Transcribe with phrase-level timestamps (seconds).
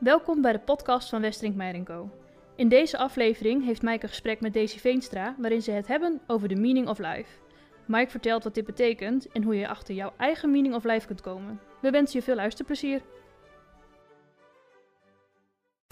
[0.00, 2.10] Welkom bij de podcast van Westerink Meijer Co.
[2.56, 6.48] In deze aflevering heeft Mike een gesprek met Daisy Veenstra, waarin ze het hebben over
[6.48, 7.28] de meaning of life.
[7.86, 11.20] Mike vertelt wat dit betekent en hoe je achter jouw eigen meaning of life kunt
[11.20, 11.60] komen.
[11.80, 13.00] We wensen je veel luisterplezier.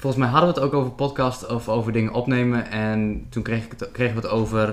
[0.03, 2.71] Volgens mij hadden we het ook over podcast of over dingen opnemen.
[2.71, 4.69] En toen kreeg ik het, kregen we het over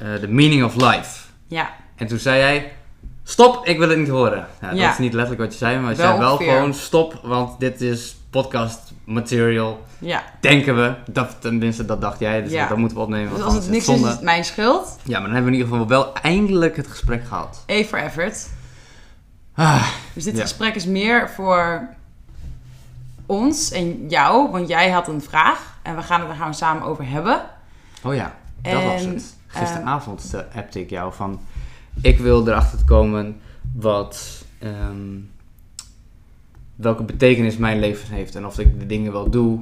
[0.00, 1.28] eh, de meaning of life.
[1.46, 2.72] Ja, En toen zei jij,
[3.22, 4.46] stop, ik wil het niet horen.
[4.60, 4.82] Nou, Ja.
[4.82, 6.52] Dat is niet letterlijk wat je zei, maar je Wel zei wel ongeveer.
[6.52, 9.84] gewoon stop, want dit is podcast material.
[9.98, 10.22] ja.
[10.40, 12.68] Denken we, dat, tenminste dat dacht jij, dus Ja.
[12.68, 13.34] dat moeten we opnemen.
[13.34, 14.06] Dus als het niks is, zonde.
[14.08, 14.98] is het mijn schuld.
[15.02, 17.64] Ja, maar dan hebben we in ieder geval wel eindelijk het gesprek gehad.
[17.70, 18.48] A for effort.
[19.54, 20.42] Ah, Dus dit Ja.
[20.42, 21.88] gesprek is meer voor
[23.26, 26.82] ons en jou, want jij had een vraag en we gaan het er gewoon samen
[26.82, 27.42] over hebben.
[28.02, 29.36] oh ja, dat En, was het.
[29.46, 31.40] Gisteravond uh, appte ik jou van,
[32.00, 33.40] ik wil erachter komen
[33.74, 35.06] wat, ehm,
[36.82, 38.34] welke betekenis mijn leven heeft.
[38.34, 39.60] En of ik de dingen wel doe,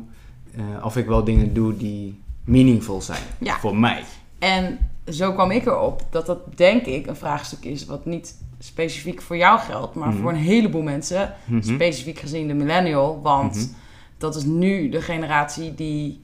[0.56, 3.58] eh, of ik wel dingen doe die meaningful zijn Ja.
[3.58, 4.02] voor mij.
[4.38, 9.22] En zo kwam ik erop dat dat denk ik een vraagstuk is wat niet specifiek
[9.22, 10.18] voor jou geldt, maar Mhm.
[10.20, 11.62] voor een heleboel mensen, Mhm.
[11.62, 13.64] specifiek gezien de millennial, want Mhm.
[14.18, 16.20] dat is nu de generatie die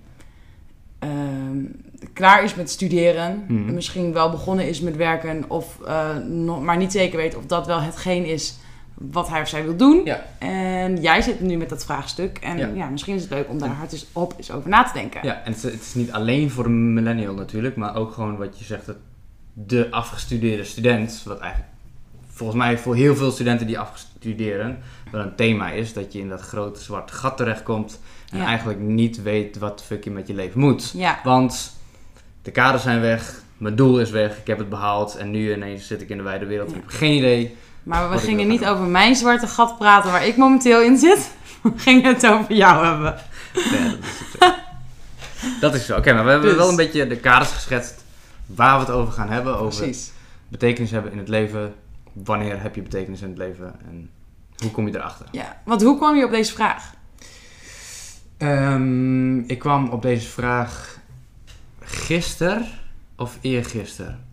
[0.99, 1.65] ehm,
[2.13, 3.45] klaar is met studeren,
[3.75, 7.67] misschien wel begonnen is met werken, of, eh, nog, maar niet zeker weet of dat
[7.67, 8.57] wel hetgeen is
[8.99, 10.01] wat hij of zij wil doen.
[10.05, 10.25] Ja.
[10.39, 12.39] En jij zit nu met dat vraagstuk.
[12.39, 12.71] En Ja.
[12.75, 12.89] ja.
[12.89, 15.21] misschien is het leuk om daar hard eens op eens over na te denken.
[15.23, 18.37] Ja, en het is, het is niet alleen voor een millennial natuurlijk, maar ook gewoon
[18.37, 18.97] wat je zegt, dat
[19.53, 21.73] de afgestudeerde student, wat eigenlijk
[22.29, 24.79] volgens mij voor heel veel studenten die afstuderen,
[25.11, 28.01] wel een thema is, dat je in dat grote zwarte gat terechtkomt
[28.31, 28.45] en Ja.
[28.47, 30.93] eigenlijk niet weet wat de fuck je met je leven moet.
[30.97, 31.21] Ja.
[31.25, 31.77] Want
[32.43, 35.87] de kaders zijn weg, mijn doel is weg, ik heb het behaald en nu ineens
[35.87, 36.71] zit ik in de wijde wereld.
[36.71, 36.77] Ja.
[36.77, 37.57] Ik heb geen idee.
[37.87, 41.31] Maar we gingen niet over mijn zwarte gat praten waar ik momenteel in zit.
[41.63, 43.15] We gingen het over jou hebben.
[43.55, 45.61] Ja, dat is het.
[45.61, 45.97] dat is zo.
[45.97, 46.59] Oké, maar we hebben Dus.
[46.59, 48.05] wel een beetje de kaders geschetst
[48.47, 49.59] waar we het over gaan hebben.
[49.59, 50.13] Over Precies.
[50.49, 51.75] betekenis hebben in het leven.
[52.13, 54.11] Wanneer heb je betekenis in het leven en
[54.57, 55.27] hoe kom je erachter?
[55.33, 55.61] Ja.
[55.65, 56.93] Want hoe kwam je op deze vraag?
[58.37, 60.99] Ehm, ik kwam op deze vraag
[61.81, 62.67] gisteren
[63.17, 64.25] of eergisteren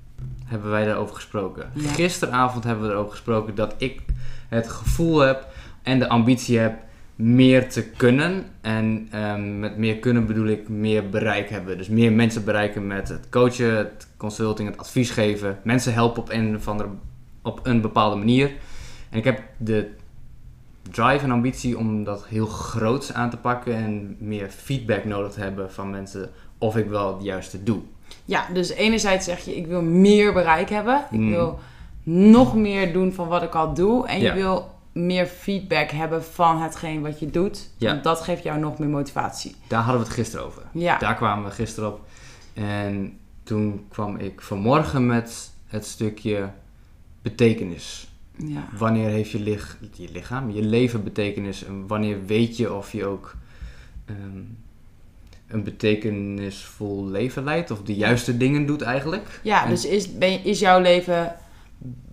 [0.44, 1.70] hebben wij daarover gesproken.
[1.74, 1.90] Ja.
[1.90, 4.02] Gisteravond hebben we erover gesproken dat ik
[4.50, 5.48] het gevoel heb
[5.82, 6.76] en de ambitie heb
[7.16, 8.46] meer te kunnen.
[8.62, 11.78] En ehm, met meer kunnen bedoel ik meer bereik hebben.
[11.78, 15.60] Dus meer mensen bereiken met het coachen, het consulting, het advies geven.
[15.64, 16.90] Mensen helpen op een, of andere,
[17.42, 18.52] op een bepaalde manier.
[19.10, 19.90] En ik heb de
[20.92, 25.40] drive en ambitie om dat heel groots aan te pakken en meer feedback nodig te
[25.40, 27.82] hebben van mensen of ik wel het juiste doe.
[28.26, 31.06] Ja, dus enerzijds zeg je ik wil meer bereik hebben.
[31.12, 31.30] Ik Mm.
[31.30, 31.60] wil
[32.04, 34.08] nog meer doen van wat ik al doe.
[34.08, 34.34] En je Ja.
[34.34, 37.70] wil meer feedback hebben van hetgeen wat je doet.
[37.78, 37.92] Ja.
[37.92, 39.56] Want dat geeft jou nog meer motivatie.
[39.68, 40.62] Daar hadden we het gisteren over.
[40.72, 40.98] Ja.
[40.98, 42.02] Daar kwamen we gisteren op.
[42.54, 46.50] En toen kwam ik vanmorgen met het stukje
[47.22, 48.08] betekenis.
[48.38, 48.68] ja.
[48.78, 51.64] Wanneer heeft je, lich- je lichaam, je leven betekenis?
[51.66, 53.36] En wanneer weet je of je ook
[54.06, 54.42] ehm,
[55.48, 57.72] een betekenisvol leven leidt?
[57.72, 59.40] Of de juiste dingen doet eigenlijk?
[59.44, 61.36] Ja, En- dus is, ben je- is jouw leven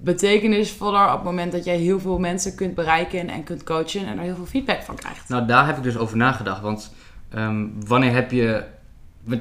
[0.03, 4.19] betekenisvoller op het moment dat jij heel veel mensen kunt bereiken en kunt coachen en
[4.19, 5.29] er heel veel feedback van krijgt?
[5.29, 6.61] Nou, daar heb ik dus over nagedacht.
[6.63, 6.93] Want
[7.29, 8.65] ehm, wanneer heb je.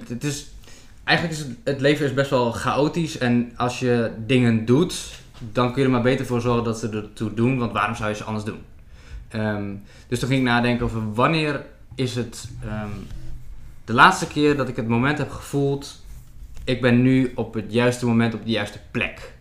[0.08, 0.48] Het is,
[1.04, 3.18] eigenlijk is het, het leven is best wel chaotisch.
[3.18, 6.90] En als je dingen doet, dan kun je er maar beter voor zorgen dat ze
[6.90, 7.58] ertoe doen.
[7.58, 8.60] Want waarom zou je ze anders doen?
[9.30, 9.74] Ehm,
[10.08, 12.88] dus toen ging ik nadenken over wanneer is het ehm,
[13.90, 16.04] de laatste keer dat ik het moment heb gevoeld.
[16.64, 19.34] Ik ben nu op het juiste moment op de juiste plek.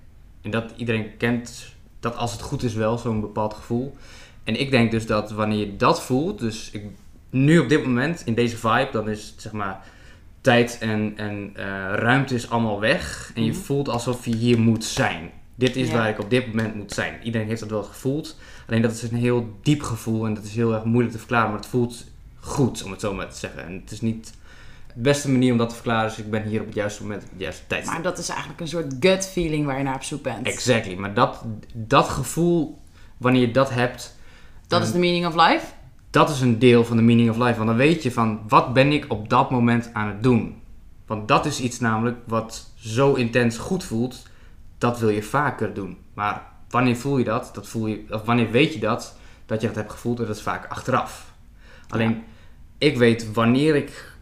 [0.43, 3.97] En dat iedereen kent dat als het goed is wel, zo'n bepaald gevoel.
[4.45, 6.83] En ik denk dus dat wanneer je dat voelt, dus ik,
[7.31, 9.85] nu op dit moment in deze vibe, dan is het zeg maar
[10.41, 11.65] tijd en, en eh,
[11.95, 13.33] ruimte is allemaal weg.
[13.35, 13.61] En je Mhm.
[13.61, 15.31] voelt alsof je hier moet zijn.
[15.55, 15.95] Dit is Ja.
[15.95, 17.15] waar ik op dit moment moet zijn.
[17.23, 18.39] Iedereen heeft dat wel gevoeld.
[18.69, 21.49] Alleen dat is een heel diep gevoel en dat is heel erg moeilijk te verklaren.
[21.51, 22.05] Maar het voelt
[22.41, 23.65] goed, om het zo maar te zeggen.
[23.67, 24.37] En het is niet
[24.99, 26.09] de beste manier om dat te verklaren.
[26.09, 27.95] Dus ik ben hier op het juiste moment, op het juiste tijdstip.
[27.95, 30.47] Maar dat is eigenlijk een soort gut feeling waar je naar op zoek bent.
[30.47, 30.95] Exactly.
[30.95, 32.79] Maar dat, dat gevoel,
[33.17, 34.17] wanneer je dat hebt,
[34.67, 35.67] Dat is de meaning of life.
[36.11, 37.55] dat is een deel van de meaning of life.
[37.55, 40.63] Want dan weet je van, wat ben ik op dat moment aan het doen?
[41.07, 44.23] Want dat is iets namelijk wat zo intens goed voelt,
[44.79, 45.97] dat wil je vaker doen.
[46.15, 47.51] Maar wanneer voel je dat?
[47.55, 49.17] dat voel je, of wanneer weet je dat,
[49.47, 50.21] dat je dat hebt gevoeld?
[50.21, 51.33] En dat is vaak achteraf.
[51.89, 52.23] Alleen,
[52.79, 54.13] ik weet wanneer ik,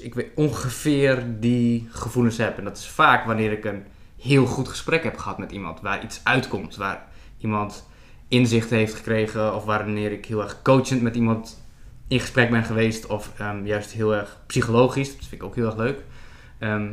[0.00, 2.58] ik weet ongeveer die gevoelens heb.
[2.58, 3.84] En dat is vaak wanneer ik een
[4.18, 5.80] heel goed gesprek heb gehad met iemand.
[5.80, 6.76] Waar iets uitkomt.
[6.76, 7.06] Waar
[7.38, 7.86] iemand
[8.28, 9.54] inzicht heeft gekregen.
[9.54, 11.60] Of wanneer ik heel erg coachend met iemand
[12.08, 15.08] in gesprek ben geweest of ehm, juist heel erg psychologisch.
[15.08, 16.00] Dat vind ik ook heel erg leuk.
[16.58, 16.88] Ehm,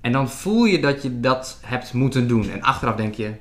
[0.00, 2.50] en dan voel je dat je dat hebt moeten doen.
[2.50, 3.32] En achteraf denk je,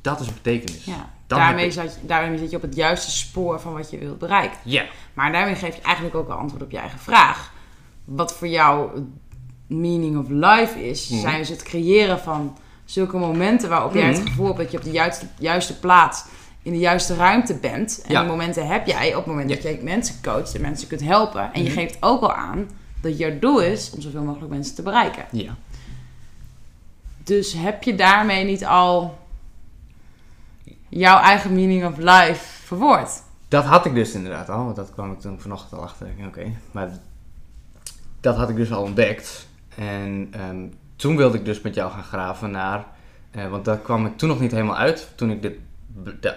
[0.00, 0.84] dat is betekenis.
[0.84, 1.10] Ja.
[1.26, 4.58] Daarmee, zat je, daarmee zit je op het juiste spoor van wat je wilt bereiken.
[4.64, 4.84] Ja,
[5.14, 7.52] Maar daarmee geef je eigenlijk ook een antwoord op je eigen vraag.
[8.16, 8.90] Wat voor jou
[9.66, 11.20] meaning of life is, Mhm.
[11.20, 14.26] zijn dus het creëren van zulke momenten waarop jij het Mhm.
[14.26, 16.24] gevoel hebt dat je op de juiste, juiste plaats,
[16.62, 18.02] in de juiste ruimte bent.
[18.06, 18.20] En Ja.
[18.20, 19.54] die momenten heb jij op het moment Ja.
[19.54, 21.52] dat je mensen coacht en mensen kunt helpen.
[21.52, 21.78] En je Mhm.
[21.78, 22.68] geeft ook al aan
[23.00, 25.24] dat je doel is om zoveel mogelijk mensen te bereiken.
[25.30, 25.54] ja.
[27.24, 29.18] Dus heb je daarmee niet al
[30.88, 33.22] jouw eigen meaning of life verwoord?
[33.48, 34.64] Dat had ik dus inderdaad al.
[34.64, 36.08] want Dat kwam ik toen vanochtend al achter.
[36.26, 36.98] Oké, maar
[38.22, 39.46] dat had ik dus al ontdekt.
[39.74, 40.66] En ehm,
[40.96, 42.86] toen wilde ik dus met jou gaan graven naar...
[43.30, 45.08] eh, want daar kwam ik toen nog niet helemaal uit.
[45.14, 45.54] Toen ik dit,
[45.86, 46.36] be- de-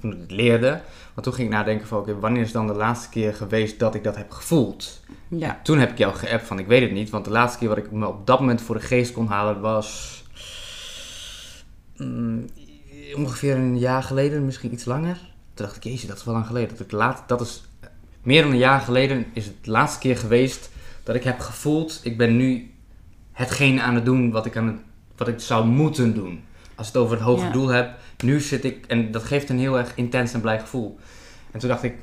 [0.00, 0.80] toen ik dit leerde.
[1.14, 1.98] Want toen ging ik nadenken van...
[1.98, 5.00] Oké, wanneer is dan de laatste keer geweest dat ik dat heb gevoeld?
[5.28, 5.60] Ja.
[5.62, 7.10] Toen heb ik jou geappt van ik weet het niet.
[7.10, 9.60] Want de laatste keer wat ik me op dat moment voor de geest kon halen
[9.60, 10.22] was...
[11.96, 12.44] mm,
[13.16, 15.14] ongeveer een jaar geleden, misschien iets langer.
[15.54, 16.68] Toen dacht ik, jezus, dat is wel lang geleden.
[16.68, 17.64] Dat, ik laat, dat is
[18.22, 20.70] meer dan een jaar geleden is het de laatste keer geweest
[21.06, 22.00] dat ik heb gevoeld...
[22.02, 22.74] Ik ben nu
[23.32, 24.76] hetgeen aan het doen wat ik, aan het,
[25.16, 26.44] wat ik zou moeten doen.
[26.74, 27.52] Als ik het over het hoge Ja.
[27.52, 27.94] doel heb.
[28.24, 28.86] Nu zit ik...
[28.86, 30.98] En dat geeft een heel erg intens en blij gevoel.
[31.50, 31.94] En toen dacht ik,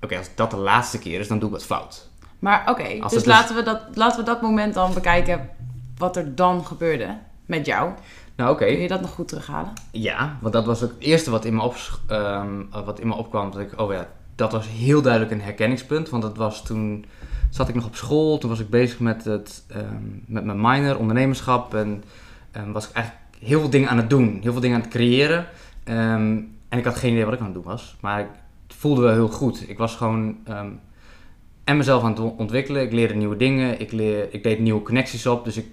[0.00, 2.08] oké, als dat de laatste keer is, dan doe ik wat fout.
[2.38, 5.48] Maar oké, dus het dus- laten, we dat, laten we dat moment dan bekijken
[5.96, 7.90] wat er dan gebeurde met jou.
[8.36, 8.64] Nou, oké.
[8.64, 9.72] Kun je dat nog goed terughalen?
[9.90, 11.76] Ja, want dat was ook het eerste wat in me, op,
[12.84, 13.50] wat in me opkwam.
[13.50, 16.08] Dat ik, oh ja, dat was heel duidelijk een herkenningspunt.
[16.08, 17.04] Want dat was toen
[17.50, 18.38] zat ik nog op school.
[18.38, 21.74] Toen was ik bezig met, het, ehm, met mijn minor, ondernemerschap.
[21.74, 22.04] En
[22.50, 24.38] ehm, was ik eigenlijk heel veel dingen aan het doen.
[24.42, 25.46] Heel veel dingen aan het creëren.
[25.84, 26.38] Ehm,
[26.68, 27.96] en ik had geen idee wat ik aan het doen was.
[28.00, 29.68] Maar het voelde wel heel goed.
[29.68, 30.36] Ik was gewoon
[31.64, 32.82] en mezelf aan het ontwikkelen.
[32.82, 33.80] Ik leerde nieuwe dingen.
[33.80, 35.44] Ik, leer, ik deed nieuwe connecties op.
[35.44, 35.66] Dus ik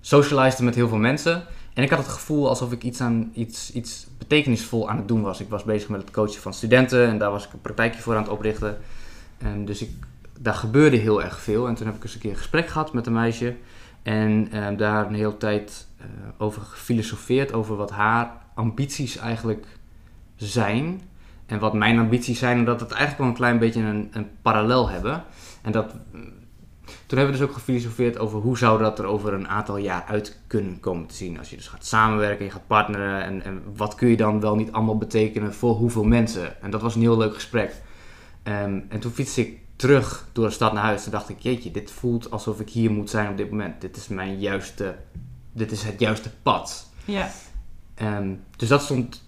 [0.00, 1.42] socialized met heel veel mensen.
[1.74, 5.22] En ik had het gevoel alsof ik iets, aan, iets, iets betekenisvol aan het doen
[5.22, 5.40] was.
[5.40, 8.14] Ik was bezig met het coachen van studenten en daar was ik een praktijkje voor
[8.14, 8.78] aan het oprichten.
[9.38, 9.90] En dus ik,
[10.42, 11.68] daar gebeurde heel erg veel.
[11.68, 13.56] En toen heb ik eens een keer een gesprek gehad met een meisje.
[14.02, 16.06] En eh, daar een hele tijd eh,
[16.38, 19.66] over gefilosofeerd, over wat haar ambities eigenlijk
[20.36, 21.00] zijn.
[21.46, 24.28] En wat mijn ambities zijn, en dat het eigenlijk wel een klein beetje een, een
[24.42, 25.24] parallel hebben.
[25.62, 25.94] En dat,
[27.06, 30.04] toen hebben we dus ook gefilosofeerd over hoe zou dat er over een aantal jaar
[30.08, 31.38] uit kunnen komen te zien.
[31.38, 34.56] Als je dus gaat samenwerken, je gaat partneren en, en wat kun je dan wel
[34.56, 36.62] niet allemaal betekenen voor hoeveel mensen.
[36.62, 37.74] En dat was een heel leuk gesprek.
[38.42, 41.02] Ehm, en toen fietste ik terug door de stad naar huis.
[41.02, 43.80] Toen dacht ik, jeetje, dit voelt alsof ik hier moet zijn op dit moment.
[43.80, 44.96] Dit is mijn juiste,
[45.52, 46.90] dit is het juiste pad.
[47.04, 47.30] Ja.
[47.94, 49.24] Ehm, dus dat stond,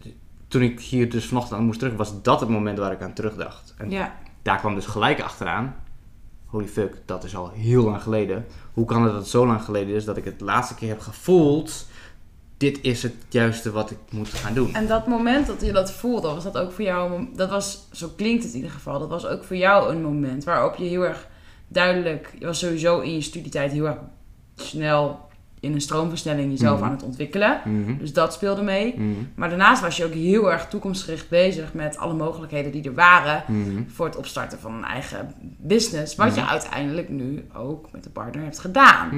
[0.49, 3.13] toen ik hier dus vanochtend aan moest terug, was dat het moment waar ik aan
[3.13, 3.75] terugdacht.
[3.77, 4.15] En Ja.
[4.43, 5.75] daar kwam dus gelijk achteraan.
[6.47, 8.47] Holy fuck, dat is al heel lang geleden.
[8.73, 11.01] Hoe kan het dat het zo lang geleden is dat ik het laatste keer heb
[11.01, 11.87] gevoeld.
[12.63, 14.75] Dit is het juiste wat ik moet gaan doen.
[14.75, 17.89] En dat moment dat je dat voelde, was dat ook voor jou, een dat was,
[17.93, 20.85] zo klinkt het in ieder geval, dat was ook voor jou een moment waarop je
[20.85, 21.27] heel erg
[21.69, 23.97] duidelijk, je was sowieso in je studietijd heel erg
[24.55, 25.31] snel
[25.61, 26.85] in een stroomversnelling jezelf Mhm.
[26.87, 27.61] aan het ontwikkelen.
[27.65, 27.97] Mhm.
[27.99, 28.95] Dus dat speelde mee.
[28.97, 29.09] Mhm.
[29.35, 33.45] Maar daarnaast was je ook heel erg toekomstgericht bezig met alle mogelijkheden die er waren
[33.87, 36.15] voor het opstarten van een eigen business.
[36.17, 39.09] Wat je uiteindelijk nu ook met de partner hebt gedaan.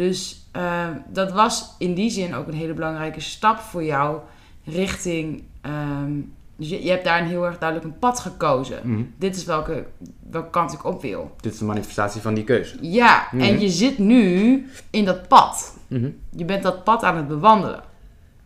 [0.00, 0.08] Mhm.
[0.08, 4.18] Dus eh, dat was in die zin ook een hele belangrijke stap voor jou
[4.64, 5.42] richting.
[5.60, 6.12] ehm,
[6.56, 8.80] dus je, je hebt daar een heel erg duidelijk een pad gekozen.
[8.84, 9.02] Mhm.
[9.18, 9.86] Dit is welke,
[10.30, 11.30] welke kant ik op wil.
[11.40, 12.76] Dit is de manifestatie van die keuze.
[12.80, 13.42] Ja, Mhm.
[13.44, 15.76] en je zit nu in dat pad.
[15.86, 16.10] Mhm.
[16.36, 17.80] Je bent dat pad aan het bewandelen.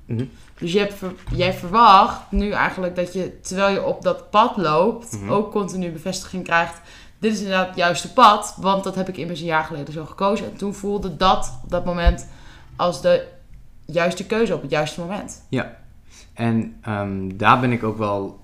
[0.06, 0.24] Mhm.
[0.58, 0.94] Dus je hebt
[1.36, 5.30] jij verwacht nu eigenlijk dat je, terwijl je op dat pad loopt, Mhm.
[5.32, 6.80] ook continu bevestiging krijgt.
[7.18, 10.04] Dit is inderdaad het juiste pad, want dat heb ik immers een jaar geleden zo
[10.04, 10.46] gekozen.
[10.46, 12.28] En toen voelde dat op dat moment
[12.76, 13.26] als de
[13.86, 15.44] juiste keuze op het juiste moment.
[16.34, 18.40] En ehm, daar ben ik ook wel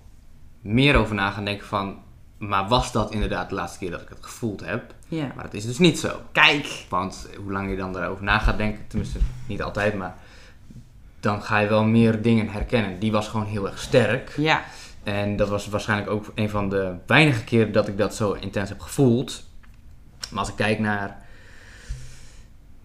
[0.61, 1.99] meer over na gaan denken van...
[2.39, 4.95] Maar was dat inderdaad de laatste keer dat ik het gevoeld heb?
[5.09, 5.33] Ja.
[5.35, 6.21] Maar dat is dus niet zo.
[6.33, 6.85] Kijk.
[6.89, 10.17] Want hoe lang je dan daarover na gaat denken, tenminste niet altijd, maar
[11.21, 12.99] dan ga je wel meer dingen herkennen.
[12.99, 14.35] Die was gewoon heel erg sterk.
[14.37, 14.63] Ja.
[15.11, 18.69] En dat was waarschijnlijk ook een van de weinige keren dat ik dat zo intens
[18.69, 19.43] heb gevoeld.
[20.31, 21.23] Maar als ik kijk naar.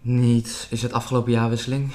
[0.02, 0.68] Niet.
[0.70, 1.92] Is het afgelopen jaarwisseling?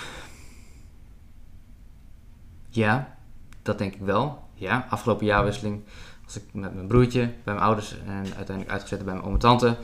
[2.68, 3.16] Ja,
[3.62, 4.49] dat denk ik wel.
[4.54, 5.82] Ja, afgelopen jaarwisseling
[6.25, 9.38] was ik met mijn broertje bij mijn ouders en uiteindelijk uitgezet bij mijn oom en
[9.38, 9.76] tante.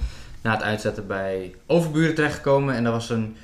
[0.42, 3.36] Na het uitzetten bij overburen terechtgekomen en dat was een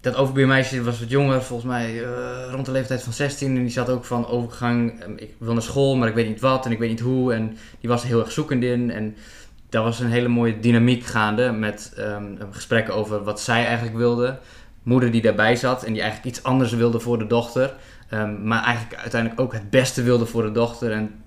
[0.00, 3.56] dat overbuurmeisje was wat jonger, volgens mij eh, rond de leeftijd van 16.
[3.56, 6.40] En die zat ook van overgang, ehm, ik wil naar school, maar ik weet niet
[6.40, 7.34] wat en ik weet niet hoe.
[7.34, 8.90] En die was heel erg zoekend in.
[8.90, 9.16] En
[9.68, 14.38] daar was een hele mooie dynamiek gaande met ehm, gesprekken over wat zij eigenlijk wilde.
[14.82, 17.74] Moeder die daarbij zat en die eigenlijk iets anders wilde voor de dochter.
[18.08, 20.92] Ehm, maar eigenlijk uiteindelijk ook het beste wilde voor de dochter.
[20.92, 21.22] En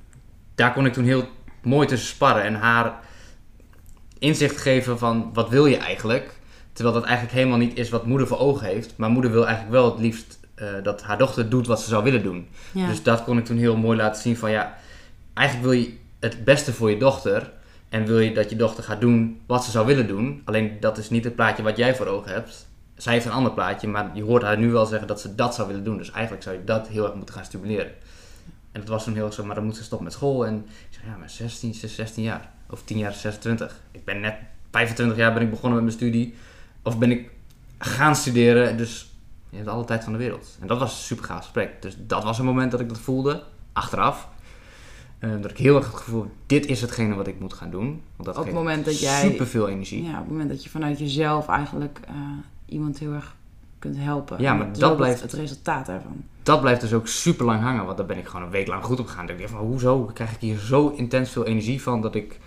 [0.56, 1.28] daar kon ik toen heel
[1.64, 3.00] mooi tussen sparren en haar
[4.20, 6.40] inzicht geven van wat wil je eigenlijk.
[6.74, 8.94] Terwijl dat eigenlijk helemaal niet is wat moeder voor ogen heeft.
[8.98, 12.04] Maar moeder wil eigenlijk wel het liefst eh, dat haar dochter doet wat ze zou
[12.04, 12.48] willen doen.
[12.72, 12.88] Ja.
[12.88, 14.78] Dus dat kon ik toen heel mooi laten zien van ja,
[15.34, 17.52] eigenlijk wil je het beste voor je dochter.
[17.90, 20.42] En wil je dat je dochter gaat doen wat ze zou willen doen.
[20.46, 22.68] Alleen dat is niet het plaatje wat jij voor ogen hebt.
[22.96, 25.56] Zij heeft een ander plaatje, maar je hoort haar nu wel zeggen dat ze dat
[25.56, 25.98] zou willen doen.
[25.98, 27.92] Dus eigenlijk zou je dat heel erg moeten gaan stimuleren.
[28.72, 30.46] En dat was toen heel erg zo, maar dan moet ze stoppen met school.
[30.46, 32.52] En ik zeg, ja, maar 16, ze is 16 jaar.
[32.70, 33.82] Of 10 jaar, 26.
[33.92, 34.36] Ik ben net
[34.72, 36.36] 25 jaar ben ik begonnen met mijn studie.
[36.84, 37.30] Of ben ik
[37.78, 38.78] gaan studeren.
[38.78, 39.12] Dus
[39.50, 40.58] je hebt alle tijd van de wereld.
[40.62, 41.82] En dat was een super gaaf gesprek.
[41.82, 43.44] Dus dat was een moment dat ik dat voelde.
[43.74, 44.28] Achteraf.
[45.20, 48.02] Eh, dat ik heel erg het gevoel dit is hetgene wat ik moet gaan doen.
[48.16, 50.04] Want dat Op het moment dat jij- super veel energie.
[50.04, 52.14] Ja, op het moment dat je vanuit jezelf eigenlijk eh,
[52.66, 53.36] iemand heel erg
[53.80, 54.42] kunt helpen.
[54.42, 56.24] Ja, maar dat blijft- het resultaat daarvan.
[56.44, 57.86] dat blijft dus ook super lang hangen.
[57.86, 59.26] Want daar ben ik gewoon een week lang goed op gegaan.
[59.26, 62.40] Dan denk ik van, hoezo krijg ik hier zo intens veel energie van dat ik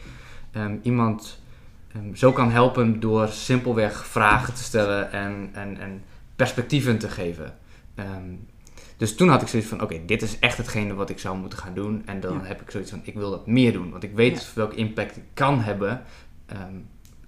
[0.52, 1.43] ehm, iemand ehm,
[2.14, 6.02] zo kan helpen door simpelweg vragen te stellen en, en, en
[6.36, 7.54] perspectieven te geven.
[7.94, 8.34] Ehm,
[8.96, 11.58] dus toen had ik zoiets van, oké, dit is echt hetgene wat ik zou moeten
[11.58, 12.02] gaan doen.
[12.06, 12.44] En dan Ja.
[12.44, 13.90] heb ik zoiets van, ik wil dat meer doen.
[13.90, 14.48] Want ik weet Ja.
[14.54, 16.02] welke impact ik kan hebben
[16.46, 16.74] ehm,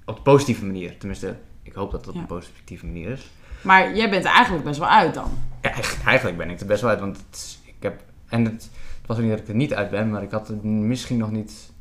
[0.05, 0.99] op de positieve manier.
[0.99, 3.31] Tenminste, ik hoop dat het op een positieve manier is.
[3.61, 5.31] Maar jij bent er eigenlijk best wel uit dan.
[5.63, 5.71] Ja,
[6.05, 8.03] eigenlijk- ben ik er best wel uit, want het ik heb...
[8.29, 8.53] En het,
[8.99, 11.17] het was ook niet dat ik er niet uit ben, maar ik had er misschien
[11.19, 11.73] nog niet,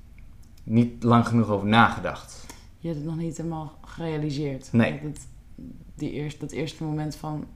[0.64, 2.45] niet lang genoeg over nagedacht.
[2.86, 4.68] Je hebt het nog niet helemaal gerealiseerd.
[4.72, 4.92] Nee.
[4.92, 5.28] Dat, het,
[5.96, 7.48] die eerst, dat eerste moment van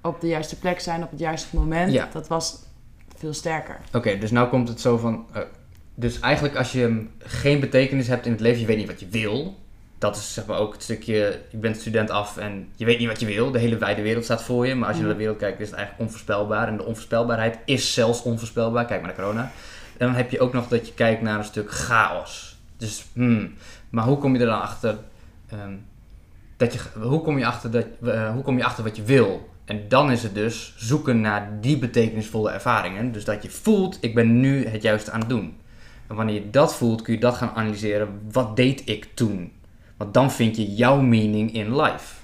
[0.00, 2.08] op de juiste plek zijn op het juiste moment, Ja.
[2.12, 2.58] dat was
[3.16, 3.80] veel sterker.
[3.92, 5.26] Oké, dus nou komt het zo van...
[5.32, 5.42] eh,
[5.94, 9.08] dus eigenlijk als je geen betekenis hebt in het leven, je weet niet wat je
[9.08, 9.54] wil...
[9.98, 13.08] Dat is zeg maar ook het stukje, je bent student af en je weet niet
[13.08, 13.50] wat je wil.
[13.50, 14.74] De hele wijde wereld staat voor je.
[14.74, 16.68] Maar als je naar de wereld kijkt, is het eigenlijk onvoorspelbaar.
[16.68, 18.84] En de onvoorspelbaarheid is zelfs onvoorspelbaar.
[18.86, 19.42] Kijk maar naar corona.
[19.96, 22.51] En dan heb je ook nog dat je kijkt naar een stuk chaos.
[22.82, 23.52] Dus, hmm,
[23.90, 24.98] maar hoe kom je er dan achter?
[25.48, 25.74] ehm,
[26.56, 29.48] dat je, hoe, kom je achter dat, eh, hoe kom je achter wat je wil?
[29.64, 33.12] En dan is het dus zoeken naar die betekenisvolle ervaringen.
[33.12, 35.56] Dus dat je voelt, ik ben nu het juiste aan het doen.
[36.06, 38.20] En wanneer je dat voelt, kun je dat gaan analyseren.
[38.32, 39.52] Wat deed ik toen?
[39.96, 42.14] Want dan vind je jouw meaning in life.